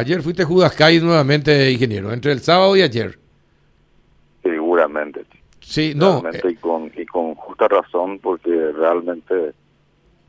[0.00, 3.18] Ayer fuiste Judascay nuevamente, ingeniero, entre el sábado y ayer.
[4.44, 5.24] Seguramente.
[5.58, 6.20] Sí, no.
[6.22, 9.54] Realmente, y, con, y con justa razón, porque realmente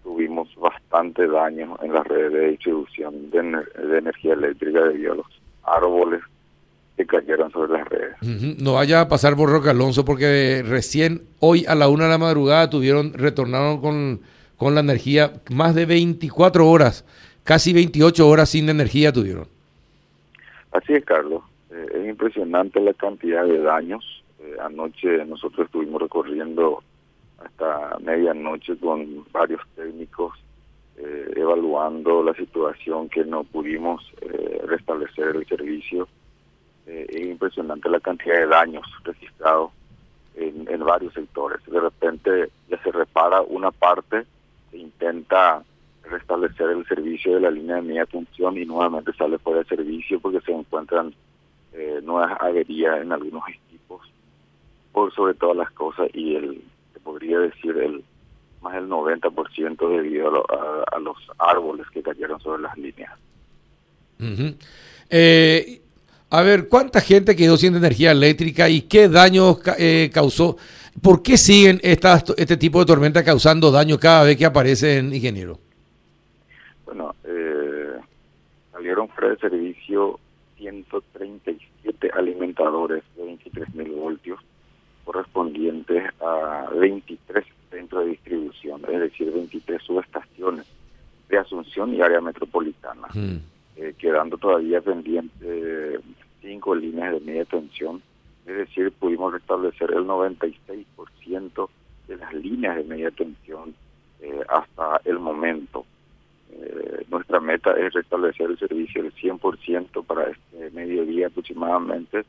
[0.01, 5.15] tuvimos bastante daño en las redes de distribución de, ener- de energía eléctrica debido a
[5.17, 5.27] los
[5.61, 6.21] árboles
[6.97, 8.15] que cayeron sobre las redes.
[8.59, 12.17] No vaya a pasar por Roque Alonso porque recién hoy a la una de la
[12.17, 14.21] madrugada tuvieron, retornaron con,
[14.57, 17.05] con la energía más de 24 horas,
[17.43, 19.47] casi 28 horas sin energía tuvieron.
[20.71, 21.43] Así es, Carlos.
[21.71, 24.23] Eh, es impresionante la cantidad de daños.
[24.39, 26.83] Eh, anoche nosotros estuvimos recorriendo
[27.43, 30.33] hasta medianoche con varios técnicos
[30.97, 34.03] eh, evaluando la situación que no pudimos
[34.65, 36.07] restablecer el servicio.
[36.85, 39.71] Es impresionante la cantidad de daños registrados
[40.35, 41.63] en, en varios sectores.
[41.65, 44.25] De repente ya se repara una parte
[44.71, 45.63] e intenta
[46.09, 50.19] restablecer el servicio de la línea de media tensión y nuevamente sale fuera de servicio
[50.19, 51.13] porque se encuentran
[51.73, 54.01] eh, nuevas averías en algunos equipos
[54.91, 56.61] por sobre todas las cosas y el
[56.93, 58.03] se podría decir el
[58.61, 63.13] más del 90% debido a, lo- a- los árboles que cayeron sobre las líneas.
[65.09, 65.81] Eh,
[66.31, 70.57] a ver, ¿cuánta gente quedó sin energía eléctrica y qué daño ca- eh, causó?
[71.01, 75.57] ¿Por qué siguen estas, este tipo de tormentas causando daño cada vez que aparecen, ingeniero?
[76.89, 77.99] Bueno, eh,
[78.71, 80.19] salieron fuera de servicio
[80.57, 84.39] 137 alimentadores de 23.000 voltios
[85.05, 90.65] correspondientes a 23 centros de distribución, es decir, 23 subestaciones
[91.29, 93.37] de Asunción y área metropolitana, Mm.
[93.75, 96.01] eh, quedando todavía pendientes
[96.41, 98.01] cinco líneas de media tensión,
[98.47, 101.69] es decir, pudimos restablecer el 96%
[102.07, 103.75] de las líneas de media tensión
[104.21, 105.85] eh, hasta el momento.
[107.29, 112.25] Nuestra meta es restablecer el servicio del 100% para este mediodía aproximadamente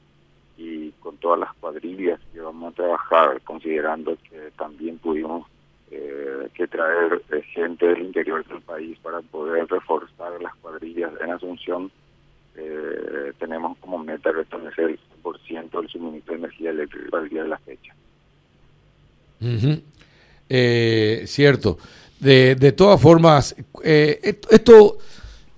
[0.58, 5.46] y con todas las cuadrillas que vamos a trabajar, considerando que también pudimos
[5.90, 11.30] eh, que traer eh, gente del interior del país para poder reforzar las cuadrillas en
[11.30, 11.90] Asunción,
[12.56, 17.48] eh, tenemos como meta restablecer el 100% del suministro de energía eléctrica al día de
[17.48, 17.94] la fecha.
[20.50, 21.78] Eh, cierto.
[22.20, 24.98] De, de todas formas, eh, esto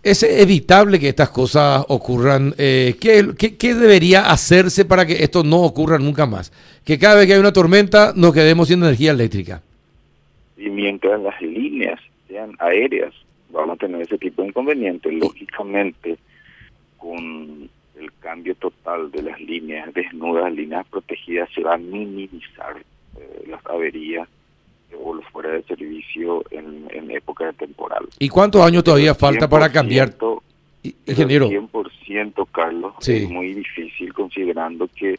[0.03, 2.55] es evitable que estas cosas ocurran.
[2.59, 6.53] Eh, ¿qué, qué, qué debería hacerse para que esto no ocurra nunca más?
[6.85, 9.63] Que cada vez que hay una tormenta nos quedemos sin energía eléctrica.
[10.57, 13.13] Y mientras las líneas sean aéreas,
[13.51, 15.13] vamos a tener ese tipo de inconvenientes.
[15.13, 16.17] Lógicamente,
[16.99, 17.69] con
[17.99, 22.77] el cambio total de las líneas desnudas, líneas protegidas, se va a minimizar
[23.19, 24.29] eh, las averías
[25.01, 28.09] o los fuera de servicio en, en época de temporal.
[28.19, 30.15] ¿Y cuántos años todavía falta para 100%, cambiar?
[31.07, 31.49] Ingeniero.
[31.49, 33.17] 100%, Carlos, Sí.
[33.25, 35.19] es muy difícil considerando que,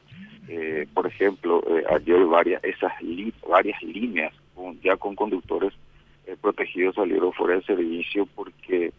[0.49, 5.73] eh, por ejemplo, eh, ayer varias esas li- varias líneas con- ya con conductores
[6.27, 8.91] eh, protegidos salieron fuera de servicio porque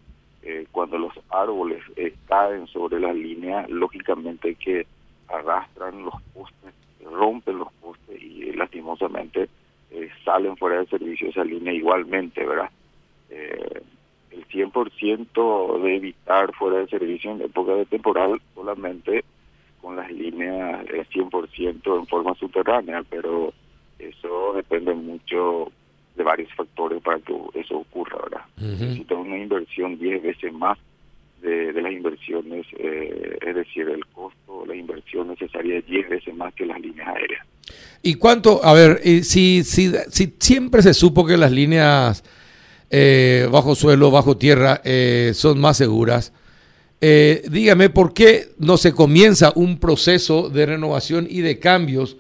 [0.42, 1.82] eh, cuando los árboles
[2.28, 4.86] caen sobre la línea, lógicamente que
[5.28, 9.48] arrastran los postes, rompen los postes y lastimosamente
[9.94, 12.70] eh, salen fuera de servicio esa línea igualmente, ¿verdad?
[13.30, 13.82] Eh,
[14.32, 19.24] el 100% de evitar fuera de servicio en época de temporal solamente
[19.80, 23.52] con las líneas eh, 100% en forma subterránea, pero
[23.98, 25.70] eso depende mucho
[26.16, 28.44] de varios factores para que eso ocurra, ¿verdad?
[28.56, 28.84] Ujú.
[28.84, 30.78] Necesita una inversión 10 veces más
[31.40, 36.34] de, de las inversiones, eh, es decir, el costo, la inversión necesaria es 10 veces
[36.34, 37.46] más que las líneas aéreas.
[38.02, 38.64] ¿Y cuánto?
[38.64, 42.22] A ver, si, si, si siempre se supo que las líneas
[42.90, 46.32] eh, bajo suelo, bajo tierra eh, son más seguras,
[47.00, 52.16] eh, dígame por qué no se comienza un proceso de renovación y de cambios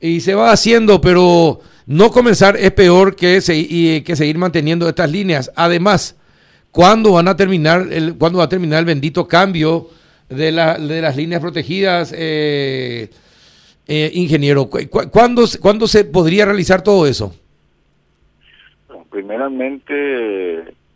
[0.00, 5.50] y se va haciendo, pero no comenzar es peor que, que seguir manteniendo estas líneas.
[5.54, 6.16] Además,
[6.70, 9.90] ¿cuándo van a terminar va a terminar el bendito cambio
[10.28, 12.12] de, de las líneas protegidas?
[12.14, 13.10] Eh,
[13.86, 17.34] eh, ingeniero, ¿cu- cu- ¿cuándo, se- ¿cuándo se podría realizar todo eso?
[18.88, 19.94] Bueno, primeramente,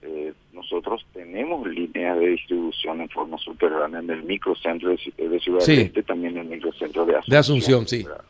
[0.03, 5.41] eh, nosotros tenemos líneas de distribución en forma subterránea en el microcentro de, Ci- de
[5.41, 5.77] Ciudad Sí.
[5.77, 7.31] del Este, también en el microcentro de Asunción.
[7.33, 8.03] De Asunción, sí.
[8.05, 8.25] ¿verdad?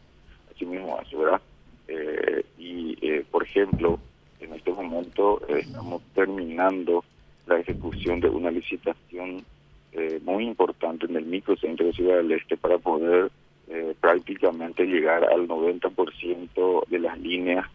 [0.54, 1.40] Así mismo ¿verdad?
[1.88, 3.98] Eh, y, eh, por ejemplo,
[4.40, 7.04] en este momento eh, estamos terminando
[7.46, 9.44] la ejecución de una licitación
[9.92, 13.30] eh, muy importante en el microcentro de Ciudad del Este para poder
[13.68, 17.66] eh, prácticamente llegar al 90% de las líneas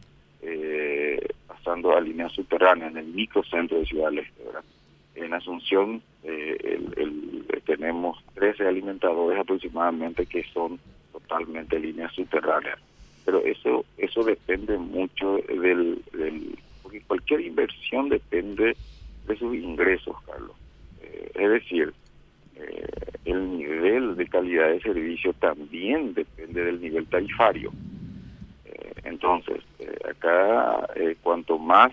[0.41, 4.41] eh, pasando a líneas subterráneas en el microcentro de Ciudad del Este.
[5.15, 6.01] En Asunción
[7.65, 10.79] tenemos 13 alimentadores aproximadamente que son
[11.11, 12.79] totalmente líneas subterráneas.
[13.25, 18.75] Pero eso eso depende mucho del, del porque cualquier inversión depende
[19.27, 20.55] de sus ingresos, Carlos.
[21.01, 21.93] Eh, es decir,
[22.55, 22.88] eh,
[23.25, 27.71] el nivel de calidad de servicio también depende del nivel tarifario.
[28.65, 29.61] Eh, entonces,
[30.07, 30.88] acá
[31.21, 31.91] cuanto más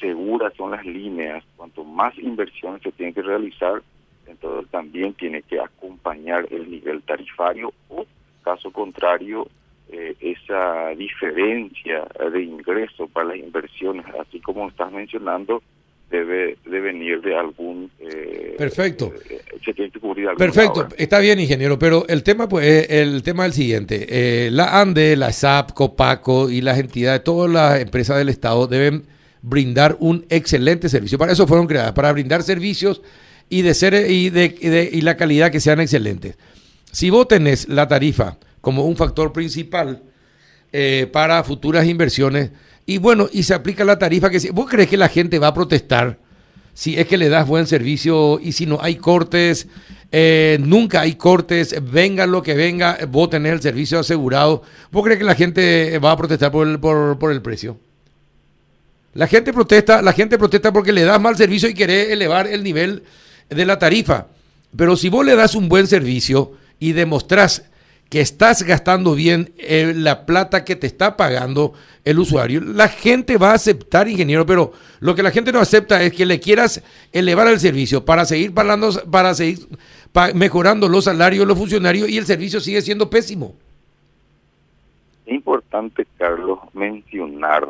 [0.00, 3.82] seguras son las líneas, cuanto más inversiones se tienen que realizar,
[4.26, 8.04] entonces también tiene que acompañar el nivel tarifario o,
[8.42, 9.46] caso contrario,
[9.88, 15.62] eh, esa diferencia de ingreso para las inversiones, así como estás mencionando,
[16.12, 17.90] debe de venir de algún...
[17.98, 19.12] Eh, Perfecto.
[19.28, 23.44] Eh, se tiene que cubrir Perfecto, está bien, ingeniero, pero el tema pues el tema
[23.44, 24.48] es el siguiente.
[24.52, 29.04] la ANDE, la SAP, COPACO y las entidades, todas las empresas del Estado deben
[29.42, 31.18] brindar un excelente servicio.
[31.18, 33.02] Para eso fueron creadas, para brindar servicios
[33.48, 36.36] y de ser y de, y la calidad que sean excelentes.
[36.90, 40.02] Si vos tenés la tarifa como un factor principal
[40.72, 42.52] eh, para futuras inversiones
[42.86, 45.54] y bueno, y se aplica la tarifa que vos crees que la gente va a
[45.54, 46.18] protestar
[46.74, 49.68] si es que le das buen servicio y si no hay cortes,
[50.10, 55.18] eh, nunca hay cortes, venga lo que venga, vos tenés el servicio asegurado, ¿vos crees
[55.18, 57.78] que la gente va a protestar por el, por, por el precio?
[59.14, 62.64] La gente protesta, la gente protesta porque le das mal servicio y querés elevar el
[62.64, 63.02] nivel
[63.50, 64.28] de la tarifa.
[64.74, 67.64] Pero si vos le das un buen servicio y demostrás
[68.12, 71.72] que estás gastando bien eh, la plata que te está pagando
[72.04, 76.02] el usuario, la gente va a aceptar, ingeniero, pero lo que la gente no acepta
[76.02, 79.60] es que le quieras elevar el servicio para seguir pagando, para seguir
[80.34, 83.54] mejorando los salarios de los funcionarios y el servicio sigue siendo pésimo.
[85.24, 87.66] Es importante, Carlos, mencionar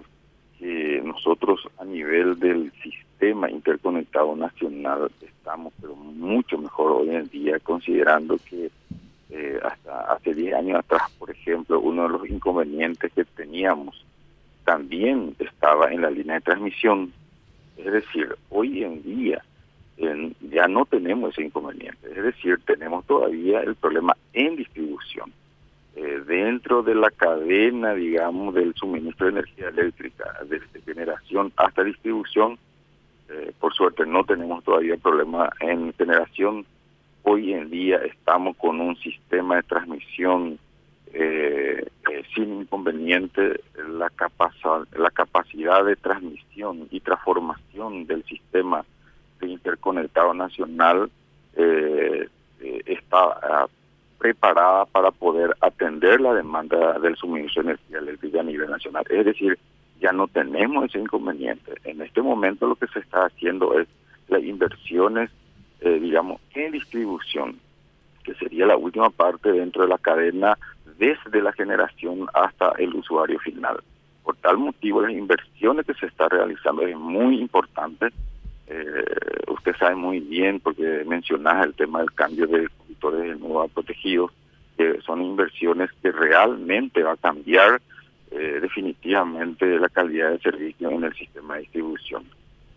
[0.59, 7.61] que nosotros a nivel del sistema interconectado nacional estamos pero mucho mejor hoy en día
[7.61, 8.73] considerando que
[9.33, 14.05] eh, hasta hace 10 años atrás, por ejemplo, uno de los inconvenientes que teníamos
[14.65, 17.13] también estaba en la línea de transmisión.
[17.79, 19.43] Es decir, hoy en día
[20.41, 22.11] ya no tenemos ese inconveniente.
[22.11, 25.33] Es decir, tenemos todavía el problema en distribución.
[25.95, 32.59] Eh, dentro de la cadena, digamos, del suministro de energía eléctrica, desde generación hasta distribución,
[33.29, 36.65] eh, por suerte no tenemos todavía problema en generación.
[37.25, 40.59] Hoy en día estamos con un sistema de transmisión
[41.13, 43.61] eh, eh, sin inconveniente.
[43.89, 48.85] La, capacidad, la capacidad de transmisión y transformación del sistema
[49.41, 51.11] de interconectado nacional
[52.87, 53.67] está ah,
[54.23, 59.05] preparada para poder atender la demanda del suministro de energía eléctrica a nivel nacional.
[59.11, 59.59] Es decir,
[60.01, 61.73] ya no tenemos ese inconveniente.
[61.83, 63.89] En este momento lo que se está haciendo es
[64.29, 65.31] las inversiones,
[65.85, 67.59] eh, digamos, en distribución,
[68.23, 70.57] que sería la última parte dentro de la cadena
[70.99, 73.83] desde la generación hasta el usuario final.
[74.23, 78.09] Por tal motivo, las inversiones que se está realizando es muy importante.
[78.69, 79.05] Eh,
[79.49, 84.31] usted sabe muy bien, porque mencionas el tema del cambio de conductores de nuevo protegidos,
[84.77, 87.83] que son inversiones que realmente va a cambiar
[88.31, 92.25] eh, definitivamente la calidad de servicio en el sistema de distribución.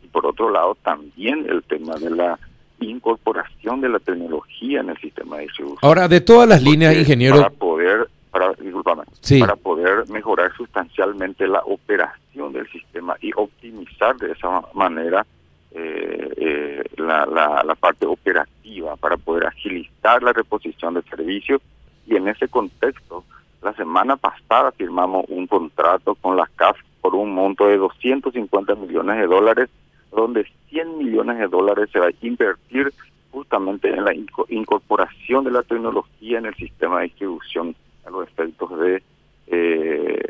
[0.04, 2.40] Y por otro lado, también el tema de la
[2.80, 5.80] incorporación de la tecnología en el sistema de distribución.
[5.82, 7.38] Ahora, de todas las líneas, ingeniero...
[7.38, 14.62] Para poder, para, para poder mejorar sustancialmente la operación del sistema y optimizar de esa
[14.74, 15.26] manera
[15.72, 21.62] eh, eh, la, la, la parte operativa, para poder agilizar la reposición de servicios
[22.08, 23.24] y en ese contexto
[23.62, 29.18] la semana pasada firmamos un contrato con la CAF por un monto de 250 millones
[29.18, 29.70] de dólares,
[30.12, 30.46] donde
[30.86, 32.94] 100 millones de dólares se va a invertir
[33.32, 34.14] justamente en la
[34.50, 37.76] incorporación de la tecnología en el sistema de distribución
[38.06, 39.04] a los efectos de
[39.48, 40.22] eh,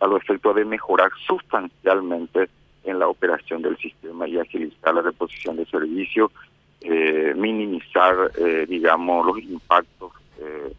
[0.00, 2.48] a los efectos de mejorar sustancialmente
[2.84, 6.30] en la operación del sistema y agilizar la reposición de servicio,
[6.80, 10.72] eh, minimizar, eh, digamos, los impactos eh,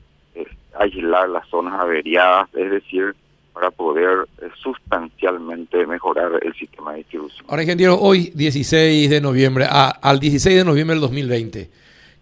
[0.78, 3.16] aislar las zonas averiadas, es decir,
[3.54, 4.28] para poder
[4.62, 7.46] sustancialmente mejorar el sistema de distribución.
[7.48, 11.70] Ahora, ingeniero, hoy 16 de noviembre, al 16 de noviembre del 2020,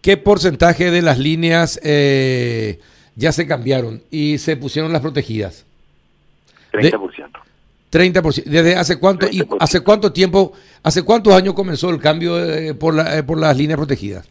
[0.02, 2.80] ¿qué porcentaje de las líneas eh,
[3.16, 5.66] ya se cambiaron y se pusieron las protegidas?
[6.72, 7.30] 30%.
[7.92, 8.44] 30%.
[8.46, 12.96] ¿Desde hace cuánto, y hace cuánto tiempo, hace cuántos años comenzó el cambio eh, por,
[12.96, 14.30] la, por las líneas protegidas?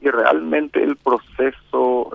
[0.00, 2.10] Y realmente el proceso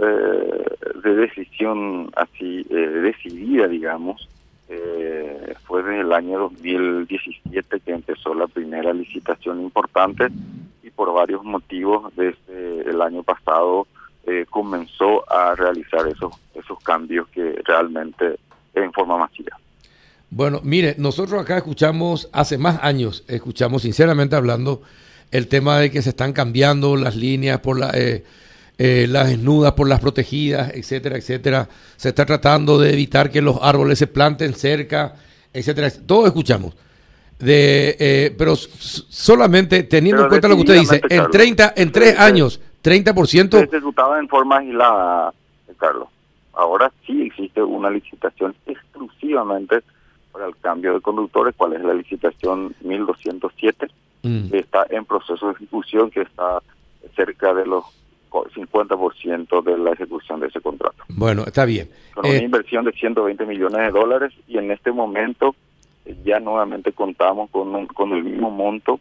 [1.04, 4.28] de decisión así eh, decidida, digamos,
[4.70, 10.28] Eh, fue desde el año 2017 que empezó la primera licitación importante
[10.84, 13.88] y por varios motivos desde el año pasado
[14.26, 18.38] eh, comenzó a realizar esos, esos cambios que realmente
[18.74, 19.58] en forma masiva.
[20.30, 24.82] Bueno, mire, nosotros acá escuchamos, hace más años, escuchamos sinceramente hablando,
[25.32, 28.26] el tema de que se están cambiando las líneas por la, eh,
[28.78, 31.68] eh, las desnudas por las protegidas, etcétera, etcétera.
[31.96, 35.16] Se está tratando de evitar que los árboles se planten cerca,
[35.54, 35.90] etcétera.
[36.06, 36.76] Todo escuchamos.
[37.40, 42.60] De, pero solamente teniendo en cuenta lo que usted dice, en 30, en tres años,
[42.84, 43.52] 30%.
[43.52, 45.34] Se ejecutaba en forma aislada,
[45.78, 46.08] Carlos.
[46.54, 49.84] Ahora sí existe una licitación exclusivamente
[50.32, 53.88] para el cambio de conductores, cuál es la licitación 1207,
[54.24, 54.50] mm.
[54.50, 56.60] que está en proceso de ejecución, que está
[57.16, 57.84] cerca de los
[58.46, 61.04] 50% de la ejecución de ese contrato.
[61.10, 61.90] Bueno, está bien.
[62.14, 65.56] Con una eh, inversión de 120 millones de dólares y en este momento
[66.06, 69.00] eh, ya nuevamente contamos con, con el mismo monto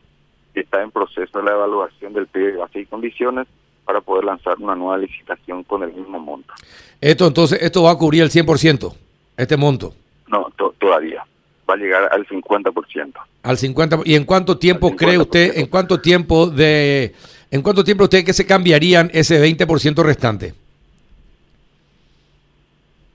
[0.55, 3.47] que está en proceso de la evaluación del PIB de base y condiciones
[3.85, 6.52] para poder lanzar una nueva licitación con el mismo monto.
[7.00, 8.95] Esto entonces, esto va a cubrir el 100%,
[9.37, 9.95] este monto.
[10.28, 11.25] No, todavía.
[11.69, 13.12] Va a llegar al 50%.
[13.43, 14.02] Al 50%.
[14.05, 17.14] ¿Y en cuánto tiempo cree usted, en cuánto tiempo de,
[17.50, 20.55] en cuánto tiempo usted que se cambiarían ese 20% restante?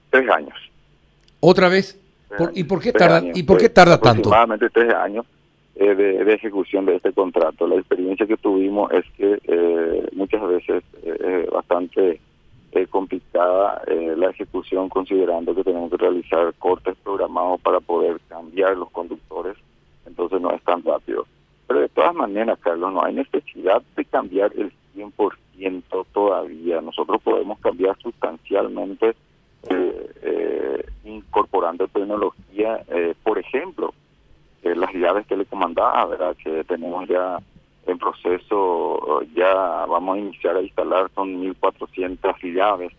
[0.09, 0.55] Tres años.
[1.39, 1.97] ¿Otra vez?
[2.53, 4.29] ¿Y por qué tarda, ¿y por qué tarda tanto?
[4.29, 5.25] Aproximadamente tres años
[5.75, 7.67] eh, de, ejecución de este contrato.
[7.67, 12.19] La experiencia que tuvimos es que eh, muchas veces eh, es bastante
[12.89, 13.81] complicada
[14.15, 19.57] la ejecución considerando que tenemos que realizar cortes programados para poder cambiar los conductores,
[20.05, 21.27] entonces no es tan rápido.
[21.67, 23.40] Pero de todas maneras, Carlos, no hay necesidad
[23.95, 26.81] de cambiar el 100% todavía.
[26.81, 29.15] Nosotros podemos cambiar sustancialmente
[31.03, 32.83] incorporando tecnología,
[33.23, 33.93] por ejemplo,
[34.63, 36.35] las llaves que le comandaba, ¿verdad?
[36.43, 37.37] Que tenemos ya
[37.87, 42.93] en proceso, ya vamos a iniciar a instalar, son 1.400 llaves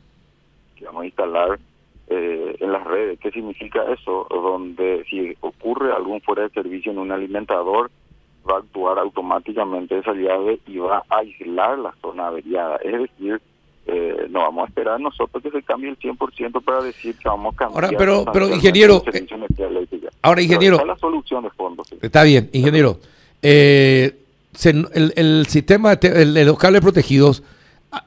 [0.76, 1.58] que vamos a instalar
[2.08, 3.18] eh, en las redes.
[3.20, 4.26] ¿Qué significa eso?
[4.28, 7.90] Donde si ocurre algún fuera de servicio en un alimentador,
[8.48, 12.76] va a actuar automáticamente esa llave y va a aislar la zona averiada.
[12.76, 13.40] Es decir,
[13.86, 17.54] eh, no vamos a esperar nosotros que se cambie el 100% para decir que vamos
[17.54, 17.84] a cambiar.
[17.84, 19.26] Ahora, pero, pero ingeniero, eh,
[20.22, 21.82] ahora ingeniero, la solución de fondo.
[22.00, 22.98] Está bien, ingeniero.
[23.42, 24.18] Eh,
[24.64, 27.42] el, sistema de los cables protegidos,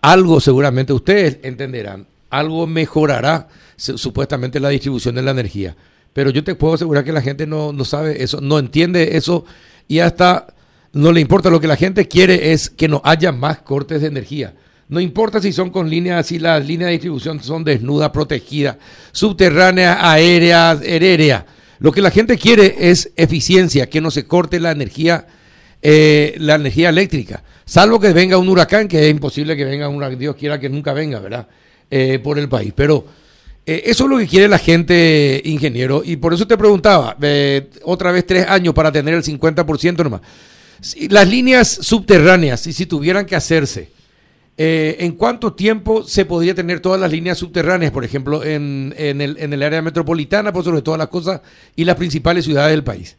[0.02, 5.76] algo seguramente ustedes entenderán, algo mejorará supuestamente la distribución de la energía.
[6.14, 9.44] Pero yo te puedo asegurar que la gente no, no sabe eso, no entiende eso
[9.88, 10.48] y hasta
[10.94, 11.50] no le importa.
[11.50, 14.54] Lo que la gente quiere es que no haya más cortes de energía
[14.88, 18.78] no importa si son con líneas, si las líneas de distribución son desnudas, protegidas,
[19.12, 21.44] subterráneas, aéreas, aéreas.
[21.80, 25.26] Lo que la gente quiere es eficiencia, que no se corte la energía,
[25.82, 27.44] eh, la energía eléctrica.
[27.66, 30.70] Salvo que venga un huracán, que es imposible que venga un huracán, Dios quiera que
[30.70, 31.48] nunca venga, ¿verdad?
[31.90, 32.72] Eh, por el país.
[32.76, 33.06] Pero
[33.66, 36.02] eh, eso es lo que quiere la gente, ingeniero.
[36.04, 37.18] Y por eso te preguntaba,
[37.84, 40.22] otra vez tres años para tener el 50% nomás.
[41.10, 43.96] las líneas subterráneas, y si tuvieran que hacerse,
[44.58, 49.20] eh, ¿En cuánto tiempo se podría tener todas las líneas subterráneas, por ejemplo, en, en,
[49.20, 51.42] el, en el área metropolitana, por sobre todas las cosas,
[51.76, 53.18] y las principales ciudades del país?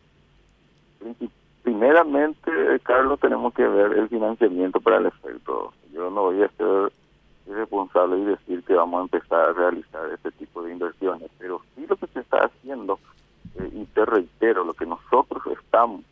[1.62, 2.50] Primeramente,
[2.84, 5.74] Carlos, tenemos que ver el financiamiento para el efecto.
[5.92, 6.92] Yo no voy a ser
[7.46, 11.86] irresponsable y decir que vamos a empezar a realizar este tipo de inversiones, pero sí
[11.86, 12.98] lo que se está haciendo,
[13.56, 16.02] eh, y te reitero, lo que nosotros estamos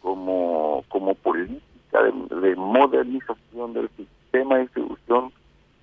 [0.00, 5.32] como, como política de modernización del sistema, tema de distribución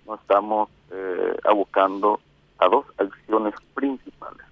[0.06, 2.20] nos estamos eh, abocando
[2.60, 4.46] a dos acciones principales.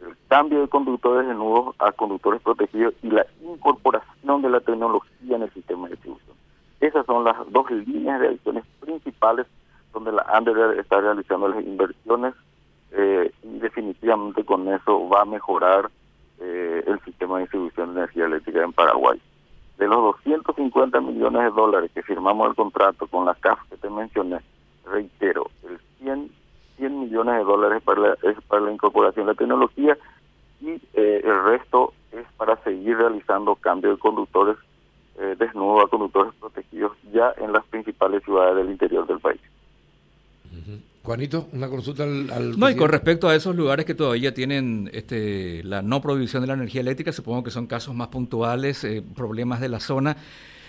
[0.00, 5.36] El cambio de conductores de nudos a conductores protegidos y la incorporación de la tecnología
[5.36, 6.36] en el sistema de distribución.
[6.80, 9.46] Esas son las dos líneas de acciones principales
[9.96, 12.34] donde la ANDER está realizando las inversiones
[12.92, 15.90] eh, y definitivamente con eso va a mejorar
[16.38, 19.18] eh, el sistema de distribución de energía eléctrica en Paraguay
[19.78, 23.88] de los 250 millones de dólares que firmamos el contrato con la CAF que te
[23.88, 24.40] mencioné,
[24.84, 26.30] reitero, el 100,
[26.76, 27.82] 100 millones de dólares
[28.22, 29.96] es para la incorporación de la tecnología
[30.60, 34.56] y eh, el resto es para seguir realizando cambio de conductores
[35.18, 39.40] eh, desnudos a conductores protegidos ya en las principales ciudades del interior del país.
[41.06, 45.62] Juanito, una consulta al, No, y con respecto a esos lugares que todavía tienen este,
[45.62, 49.60] la no provisión de la energía eléctrica, supongo que son casos más puntuales, eh, problemas
[49.60, 50.16] de la zona.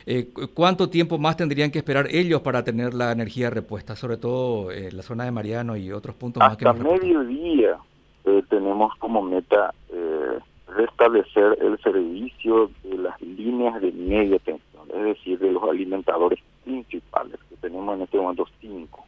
[0.06, 4.72] Eh, ¿Cuánto tiempo más tendrían que esperar ellos para tener la energía repuesta, sobre todo
[4.72, 7.78] en eh, la zona de Mariano y otros puntos más que Hasta mediodía
[8.24, 15.04] eh, tenemos como meta eh, restablecer el servicio de las líneas de media tensión, es
[15.04, 19.04] decir, de los alimentadores principales, que tenemos en este momento cinco.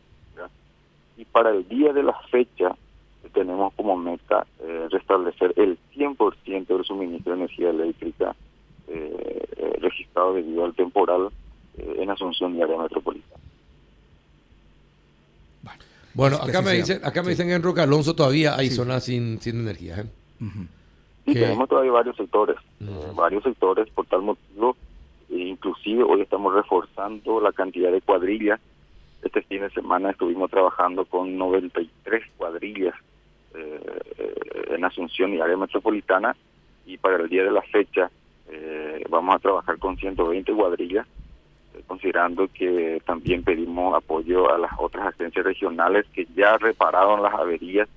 [1.20, 2.76] Y para el día de la fecha
[3.34, 8.36] tenemos como meta eh, restablecer el 100% del suministro de energía eléctrica
[9.80, 11.30] registrado debido al temporal
[11.78, 13.40] en Asunción y área metropolitana.
[16.14, 19.60] Bueno, acá me, dicen, acá me dicen en Roca Alonso todavía hay zonas sin, sin
[19.60, 20.02] energía.
[20.02, 20.06] ¿eh?
[21.26, 22.86] Sí, tenemos todavía varios sectores, eh,
[23.16, 24.76] varios sectores por tal motivo,
[25.30, 28.60] e inclusive hoy estamos reforzando la cantidad de cuadrillas.
[29.24, 32.96] Este fin de semana estuvimos trabajando con 93 cuadrillas
[33.56, 34.36] eh,
[34.70, 36.36] en Asunción y área metropolitana
[36.86, 38.10] y para el día de la fecha
[39.10, 41.06] vamos a trabajar con 120 cuadrillas
[41.88, 47.88] considerando que también pedimos apoyo a las otras agencias regionales que ya repararon las averías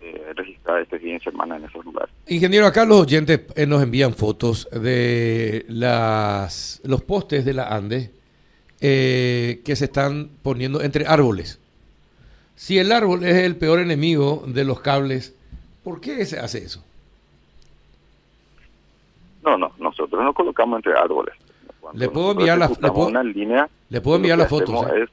[0.00, 2.14] eh, registradas este fin de semana en esos lugares.
[2.26, 8.10] Ingeniero, acá los oyentes eh, nos envían fotos de las los postes de la Ande
[8.86, 11.58] eh, que se están poniendo entre árboles.
[12.54, 15.34] Si el árbol es el peor enemigo de los cables,
[15.82, 16.84] ¿por qué se hace eso?
[19.42, 21.34] No, no, nosotros no colocamos entre árboles.
[21.94, 24.86] Le puedo enviar la, le puedo, línea, le puedo enviar las fotos.
[24.94, 25.06] ¿eh?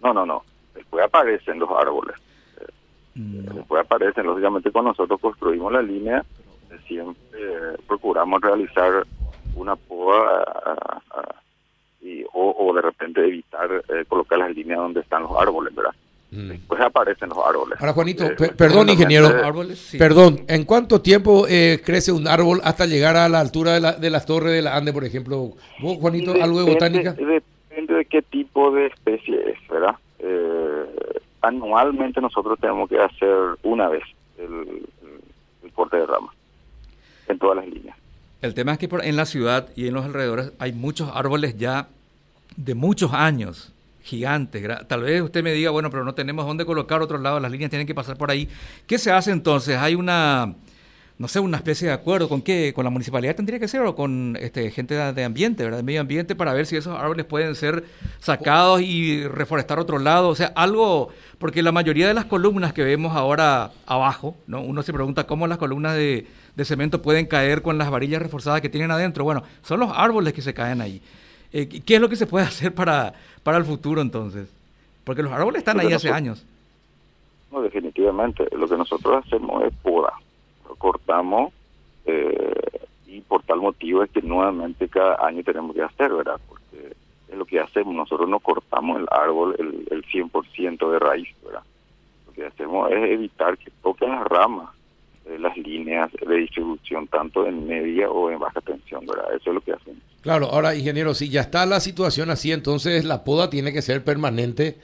[0.00, 0.44] no, no, no.
[0.76, 2.14] Después aparecen los árboles.
[3.16, 6.24] Después aparecen, lógicamente, cuando nosotros construimos la línea,
[6.86, 7.18] siempre
[7.88, 9.04] procuramos realizar
[9.56, 10.44] una poda
[12.04, 15.94] y, o, de repente evitar eh, colocar las líneas donde están los árboles, ¿verdad?
[16.30, 16.48] Mm.
[16.48, 17.80] Después aparecen los árboles.
[17.80, 19.30] Ahora, Juanito, eh, perdón, ingeniero.
[19.98, 23.92] Perdón, ¿en cuánto tiempo eh, crece un árbol hasta llegar a la altura de, la,
[23.92, 25.52] de las torres de la Ande, por ejemplo?
[25.80, 27.12] ¿Vos, Juanito, algo de botánica?
[27.12, 29.94] Depende de qué tipo de especie es, ¿verdad?
[30.18, 30.84] Eh,
[31.40, 34.02] anualmente nosotros tenemos que hacer una vez
[34.38, 34.86] el,
[35.62, 36.34] el corte de ramas
[37.28, 37.96] en todas las líneas.
[38.44, 41.56] El tema es que por, en la ciudad y en los alrededores hay muchos árboles
[41.56, 41.88] ya
[42.56, 43.72] de muchos años
[44.02, 44.62] gigantes.
[44.86, 47.70] Tal vez usted me diga, bueno, pero no tenemos dónde colocar otro lado, las líneas
[47.70, 48.46] tienen que pasar por ahí.
[48.86, 49.78] ¿Qué se hace entonces?
[49.78, 50.56] ¿Hay una,
[51.16, 52.72] no sé, una especie de acuerdo con qué?
[52.74, 55.78] ¿Con la municipalidad tendría que ser o con este, gente de, ambiente, ¿verdad?
[55.78, 57.84] de medio ambiente, para ver si esos árboles pueden ser
[58.18, 60.28] sacados y reforestar otro lado?
[60.28, 64.60] O sea, algo, porque la mayoría de las columnas que vemos ahora abajo, ¿no?
[64.60, 68.60] Uno se pregunta cómo las columnas de, de cemento pueden caer con las varillas reforzadas
[68.60, 69.22] que tienen adentro.
[69.22, 71.00] Bueno, son los árboles que se caen ahí.
[71.52, 74.52] Eh, ¿Qué es lo que se puede hacer para, para el futuro entonces?
[75.04, 76.44] Porque los árboles están ahí hace años.
[77.52, 78.48] No, definitivamente.
[78.56, 80.12] Lo que nosotros hacemos es poda.
[80.84, 81.52] Cortamos
[82.04, 86.38] eh, y por tal motivo es que nuevamente cada año tenemos que hacer, ¿verdad?
[86.46, 86.94] Porque
[87.28, 87.94] es lo que hacemos.
[87.94, 91.62] Nosotros no cortamos el árbol el, el 100% de raíz, ¿verdad?
[92.26, 94.68] Lo que hacemos es evitar que toquen las ramas
[95.38, 99.34] las líneas de distribución tanto en media o en baja tensión, ¿verdad?
[99.34, 100.02] Eso es lo que hacemos.
[100.20, 104.04] Claro, ahora ingeniero, si ya está la situación así, entonces la poda tiene que ser
[104.04, 104.76] permanente,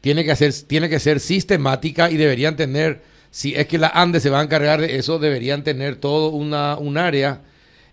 [0.00, 4.20] tiene que ser, tiene que ser sistemática y deberían tener, si es que la ANDE
[4.20, 7.42] se va a encargar de eso, deberían tener todo una, un área,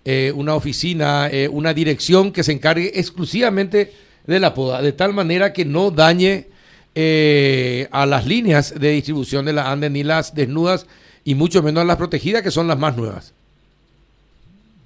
[0.03, 3.93] eh, una oficina, eh, una dirección que se encargue exclusivamente
[4.25, 6.47] de la poda, de tal manera que no dañe
[6.95, 10.87] eh, a las líneas de distribución de la ANDE ni las desnudas
[11.25, 13.33] y mucho menos las protegidas, que son las más nuevas.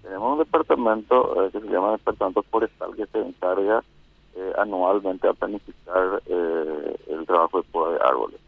[0.01, 3.83] Tenemos un departamento eh, que se llama Departamento Forestal que se encarga
[4.35, 8.39] eh, anualmente a planificar eh, el trabajo de poda de árboles.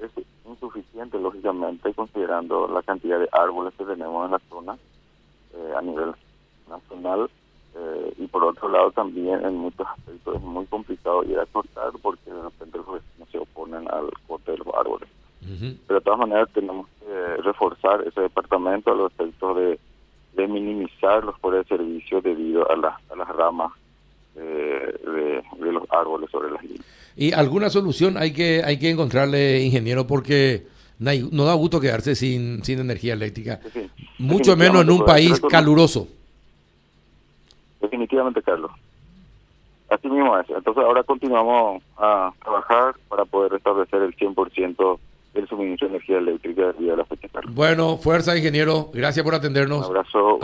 [0.00, 0.10] Es
[0.46, 4.78] insuficiente, lógicamente, considerando la cantidad de árboles que tenemos en la zona
[5.76, 6.12] a nivel
[6.68, 7.30] nacional.
[8.18, 12.30] y por otro lado, también en muchos aspectos es muy complicado ir a cortar porque
[12.30, 15.08] de repente los vecinos se oponen al corte de los árboles.
[15.86, 19.78] Pero de todas maneras tenemos que reforzar ese departamento a los efectos de,
[20.48, 23.72] minimizar los fuera de servicio debido a, a las ramas
[24.34, 27.01] de, los árboles sobre las líneas.
[27.16, 30.06] ¿Y alguna solución hay que, hay que encontrarle, ingeniero?
[30.06, 30.66] Porque
[30.98, 33.60] no, da gusto quedarse sin, sin energía eléctrica,
[34.18, 36.08] mucho menos en un país caluroso.
[37.80, 38.70] Definitivamente, Carlos.
[39.90, 40.48] Así mismo es.
[40.48, 44.98] Entonces ahora continuamos a trabajar para poder restablecer el 100%
[45.34, 47.28] el suministro de energía eléctrica de la fecha.
[47.48, 48.90] Bueno, fuerza, ingeniero.
[48.92, 49.78] Gracias por atendernos.
[49.80, 50.38] Un abrazo.